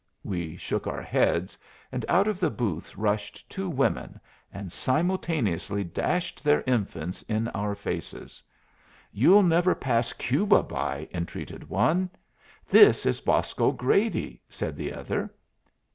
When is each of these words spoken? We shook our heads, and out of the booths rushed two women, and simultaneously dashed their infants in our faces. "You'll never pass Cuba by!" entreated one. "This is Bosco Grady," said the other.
We 0.23 0.57
shook 0.57 0.87
our 0.87 1.03
heads, 1.03 1.59
and 1.91 2.03
out 2.09 2.27
of 2.27 2.39
the 2.39 2.49
booths 2.49 2.97
rushed 2.97 3.47
two 3.47 3.69
women, 3.69 4.19
and 4.51 4.71
simultaneously 4.71 5.83
dashed 5.83 6.43
their 6.43 6.63
infants 6.65 7.21
in 7.29 7.49
our 7.49 7.75
faces. 7.75 8.41
"You'll 9.11 9.43
never 9.43 9.75
pass 9.75 10.11
Cuba 10.13 10.63
by!" 10.63 11.07
entreated 11.13 11.69
one. 11.69 12.09
"This 12.67 13.05
is 13.05 13.21
Bosco 13.21 13.71
Grady," 13.71 14.41
said 14.49 14.75
the 14.75 14.91
other. 14.91 15.31